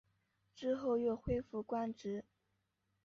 [0.55, 2.25] 之后又恢复官职。